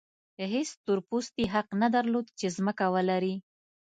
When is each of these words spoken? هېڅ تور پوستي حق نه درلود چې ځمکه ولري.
هېڅ 0.53 0.69
تور 0.85 0.99
پوستي 1.07 1.45
حق 1.53 1.67
نه 1.81 1.87
درلود 1.95 2.25
چې 2.39 2.45
ځمکه 2.57 2.85
ولري. 2.95 3.35